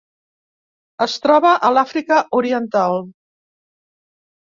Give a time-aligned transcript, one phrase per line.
[1.07, 3.01] Es troba a l'Àfrica Oriental.